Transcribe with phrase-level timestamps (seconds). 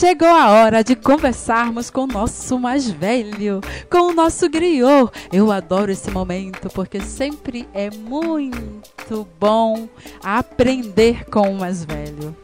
[0.00, 5.12] Chegou a hora de conversarmos com o nosso mais velho, com o nosso griot.
[5.30, 9.86] Eu adoro esse momento porque sempre é muito bom
[10.24, 12.34] aprender com o mais velho.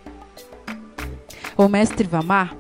[1.57, 2.55] O mestre Vamar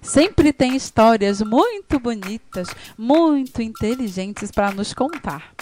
[0.00, 5.52] sempre tem histórias muito bonitas, muito inteligentes para nos contar.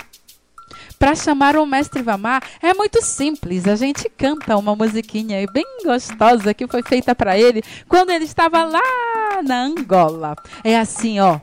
[0.98, 3.69] Para chamar o mestre Vamar é muito simples.
[3.69, 8.64] A gente canta uma musiquinha bem gostosa que foi feita para ele quando ele estava
[8.64, 10.35] lá na Angola.
[10.64, 11.39] É assim, ó.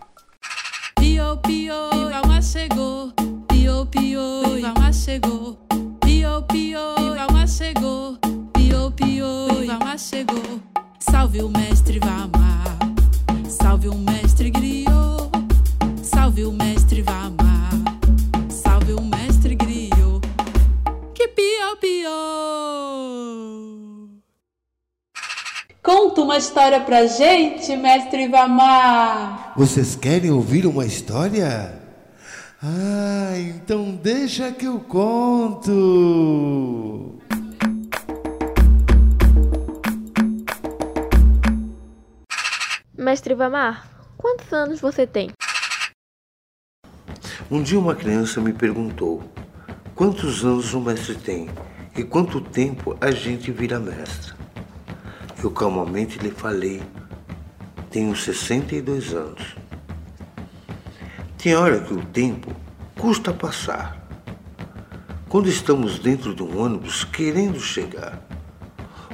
[0.96, 1.74] Pio, pio,
[2.12, 3.14] Vamar chegou.
[3.48, 4.22] Pio, pio,
[4.62, 5.58] Vamar chegou.
[6.02, 6.80] Pio, pio,
[7.16, 8.18] Vamar chegou.
[8.54, 9.28] Pio, pio,
[9.68, 10.62] Vamar chegou.
[11.00, 12.55] Salve o mestre Vamar.
[26.36, 29.54] Uma história pra gente, mestre Vamar.
[29.56, 31.82] Vocês querem ouvir uma história?
[32.62, 35.72] Ah, então deixa que eu conto.
[42.98, 43.88] Mestre Vamar,
[44.18, 45.32] quantos anos você tem?
[47.50, 49.24] Um dia uma criança me perguntou:
[49.96, 51.48] quantos anos o mestre tem
[51.96, 54.45] e quanto tempo a gente vira mestre?
[55.44, 56.82] Eu calmamente lhe falei:
[57.90, 59.56] tenho 62 anos.
[61.38, 62.52] Tem hora que o tempo
[62.98, 64.04] custa passar.
[65.30, 68.20] Quando estamos dentro de um ônibus querendo chegar,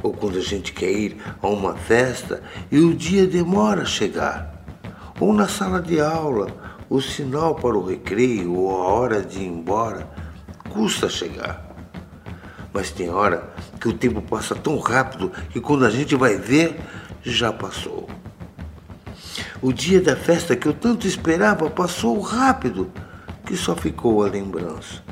[0.04, 4.64] ou quando a gente quer ir a uma festa e o dia demora a chegar,
[5.20, 6.48] ou na sala de aula,
[6.90, 10.10] o sinal para o recreio ou a hora de ir embora
[10.70, 11.71] custa chegar.
[12.74, 16.80] Mas tem hora que o tempo passa tão rápido que quando a gente vai ver,
[17.22, 18.10] já passou.
[19.62, 22.92] O dia da festa que eu tanto esperava passou rápido,
[23.46, 25.04] que só ficou a lembrança.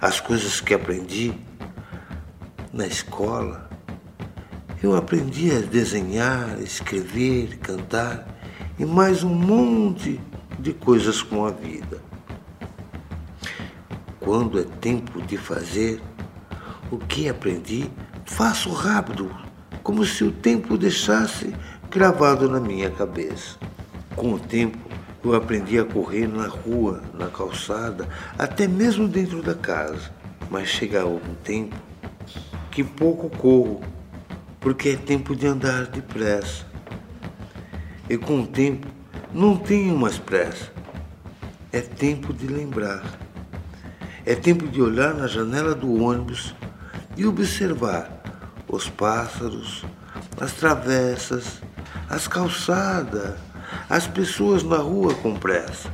[0.00, 1.32] As coisas que aprendi
[2.72, 3.68] na escola,
[4.82, 8.26] eu aprendi a desenhar, escrever, cantar
[8.78, 10.20] e mais um monte
[10.58, 12.00] de coisas com a vida.
[14.20, 16.00] Quando é tempo de fazer
[16.92, 17.90] o que aprendi,
[18.26, 19.34] faço rápido,
[19.82, 21.54] como se o tempo deixasse
[21.90, 23.56] gravado na minha cabeça.
[24.14, 24.76] Com o tempo,
[25.24, 28.06] eu aprendi a correr na rua, na calçada,
[28.38, 30.10] até mesmo dentro da casa.
[30.50, 31.74] Mas chega um tempo
[32.70, 33.80] que pouco corro,
[34.60, 36.66] porque é tempo de andar depressa.
[38.06, 38.86] E com o tempo,
[39.32, 40.70] não tenho mais pressa.
[41.72, 43.18] É tempo de lembrar.
[44.26, 46.54] É tempo de olhar na janela do ônibus
[47.16, 48.22] e observar
[48.68, 49.84] os pássaros,
[50.40, 51.60] as travessas,
[52.08, 53.38] as calçadas,
[53.88, 55.90] as pessoas na rua com pressa,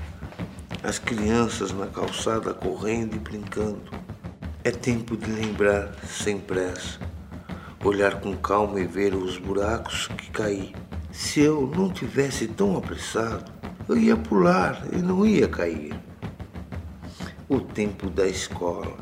[0.82, 3.90] as crianças na calçada correndo e brincando.
[4.64, 7.00] É tempo de lembrar sem pressa,
[7.84, 10.74] olhar com calma e ver os buracos que caí.
[11.10, 13.50] Se eu não tivesse tão apressado,
[13.88, 15.98] eu ia pular e não ia cair.
[17.48, 18.96] O tempo da escola,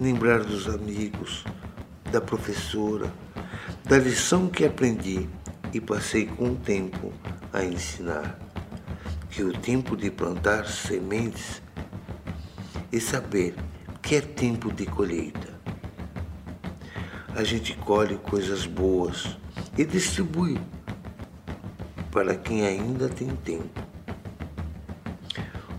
[0.00, 1.44] lembrar dos amigos,
[2.10, 3.12] da professora,
[3.84, 5.28] da lição que aprendi
[5.74, 7.12] e passei com o tempo
[7.52, 8.38] a ensinar.
[9.28, 11.62] Que o tempo de plantar sementes
[12.90, 13.54] e saber
[14.00, 15.50] que é tempo de colheita.
[17.36, 19.36] A gente colhe coisas boas
[19.76, 20.58] e distribui
[22.10, 23.80] para quem ainda tem tempo.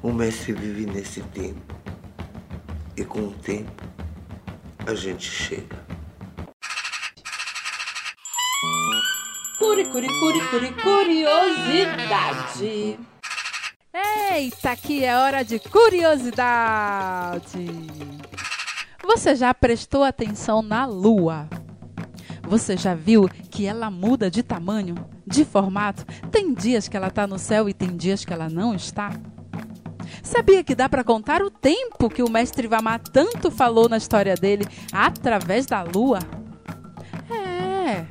[0.01, 1.75] O mestre vive nesse tempo
[2.95, 3.90] e com o tempo
[4.87, 5.77] a gente chega.
[9.57, 12.99] Curi, curi, curi, curi, curiosidade.
[13.93, 17.67] Eita, aqui é hora de curiosidade.
[19.03, 21.47] Você já prestou atenção na Lua?
[22.43, 24.95] Você já viu que ela muda de tamanho,
[25.27, 26.05] de formato?
[26.31, 29.11] Tem dias que ela está no céu e tem dias que ela não está?
[30.23, 34.35] Sabia que dá para contar o tempo que o mestre Vamá tanto falou na história
[34.35, 36.19] dele através da lua?
[37.29, 38.05] É.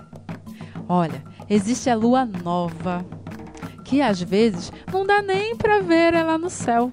[0.89, 3.05] Olha, existe a lua nova,
[3.85, 6.91] que às vezes não dá nem para ver ela no céu.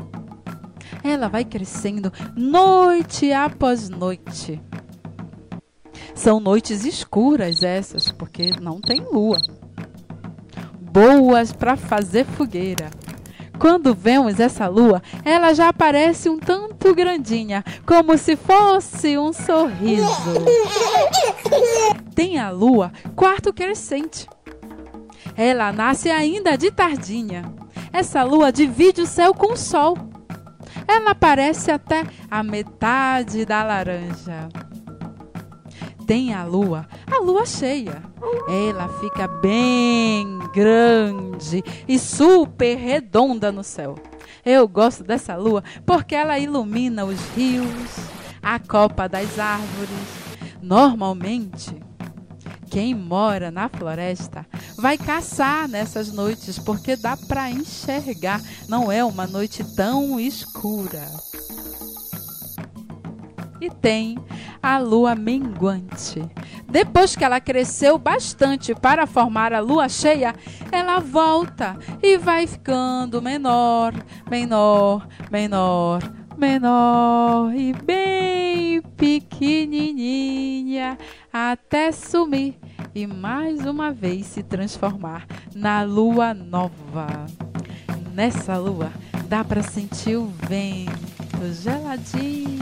[1.03, 4.61] Ela vai crescendo noite após noite.
[6.13, 9.37] São noites escuras essas, porque não tem lua.
[10.81, 12.89] Boas para fazer fogueira.
[13.59, 20.05] Quando vemos essa lua, ela já aparece um tanto grandinha, como se fosse um sorriso.
[22.13, 24.27] Tem a lua quarto crescente.
[25.35, 27.51] Ela nasce ainda de tardinha.
[27.91, 29.97] Essa lua divide o céu com o sol.
[30.87, 34.49] Ela aparece até a metade da laranja.
[36.07, 38.01] Tem a lua, a lua cheia.
[38.47, 43.95] Ela fica bem grande e super redonda no céu.
[44.45, 47.67] Eu gosto dessa lua porque ela ilumina os rios,
[48.41, 49.89] a copa das árvores.
[50.61, 51.75] Normalmente,
[52.69, 58.41] quem mora na floresta vai caçar nessas noites porque dá para enxergar.
[58.69, 61.05] Não é uma noite tão escura.
[63.59, 64.17] E tem
[64.61, 66.21] a lua minguante.
[66.69, 70.35] Depois que ela cresceu bastante para formar a lua cheia,
[70.71, 73.93] ela volta e vai ficando menor,
[74.29, 76.01] menor, menor,
[76.37, 80.97] menor e bem pequenininha
[81.31, 82.55] até sumir
[82.93, 85.25] e mais uma vez se transformar
[85.55, 87.25] na lua nova.
[88.13, 88.91] Nessa lua
[89.27, 92.56] dá para sentir o vento geladinho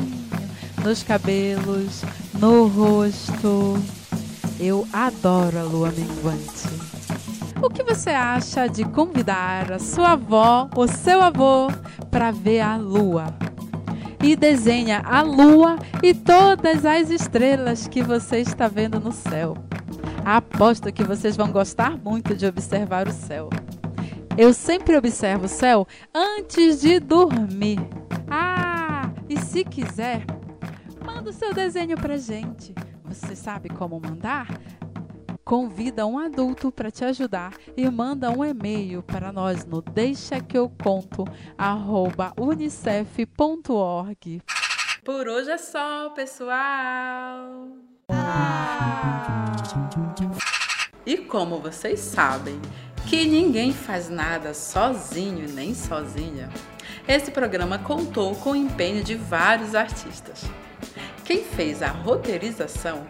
[0.86, 2.04] nos cabelos,
[2.40, 3.74] no rosto.
[4.60, 6.70] Eu adoro a lua minguante.
[7.60, 11.70] O que você acha de convidar a sua avó ou seu avô
[12.12, 13.26] para ver a lua?
[14.22, 19.58] E desenha a lua e todas as estrelas que você está vendo no céu.
[20.24, 23.50] Aposto que vocês vão gostar muito de observar o céu.
[24.38, 27.80] Eu sempre observo o céu antes de dormir.
[28.30, 30.26] Ah, e se quiser,
[31.25, 32.74] manda o seu desenho pra gente.
[33.06, 34.48] Você sabe como mandar?
[35.44, 40.57] Convida um adulto para te ajudar e manda um e-mail para nós no deixa que
[40.57, 41.26] eu conto
[42.38, 44.42] unicef.org.
[45.04, 47.69] Por hoje é só, pessoal.
[48.09, 49.52] Ah.
[51.06, 52.59] E como vocês sabem
[53.07, 56.50] que ninguém faz nada sozinho nem sozinha,
[57.07, 60.44] esse programa contou com o empenho de vários artistas.
[61.26, 63.04] Quem fez a roteirização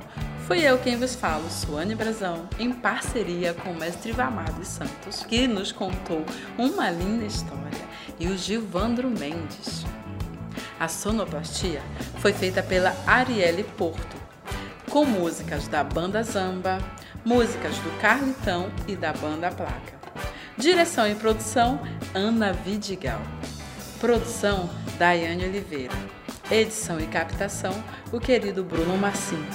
[0.48, 5.46] foi eu quem vos falo, Suane Brazão, em parceria com o mestre Vamado Santos, que
[5.48, 6.24] nos contou
[6.58, 7.86] uma linda história,
[8.18, 9.86] e o Gilvandro Mendes.
[10.80, 11.82] A sonoplastia
[12.20, 14.16] foi feita pela Arielle Porto,
[14.90, 16.78] com músicas da banda Zamba,
[17.26, 20.00] músicas do Carlitão e da banda Placa.
[20.58, 21.82] Direção e produção
[22.14, 23.22] Ana Vidigal.
[24.00, 26.25] Produção Daiane Oliveira.
[26.50, 27.74] Edição e captação
[28.12, 29.48] o querido Bruno Massinho.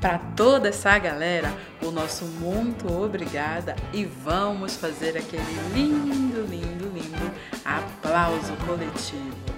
[0.00, 7.32] Para toda essa galera, o nosso muito obrigada e vamos fazer aquele lindo, lindo, lindo
[7.64, 9.55] aplauso coletivo.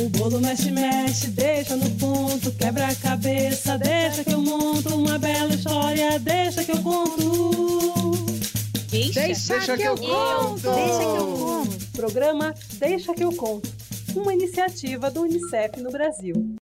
[0.00, 5.18] O bolo mexe, mexe, deixa no ponto, quebra a cabeça, deixa que eu monto uma
[5.18, 8.12] bela história, deixa que eu conto.
[8.90, 10.70] Deixa, deixa que, eu conto.
[10.70, 11.86] Deixa que eu conto.
[11.92, 13.70] Programa Deixa que eu conto,
[14.14, 16.51] uma iniciativa do UNICEF no Brasil.